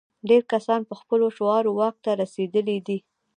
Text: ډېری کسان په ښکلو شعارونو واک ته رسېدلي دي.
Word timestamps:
ډېری 0.27 0.47
کسان 0.53 0.79
په 0.89 0.93
ښکلو 0.99 1.25
شعارونو 1.37 1.75
واک 1.77 1.95
ته 2.03 2.11
رسېدلي 2.21 2.77
دي. 2.87 2.97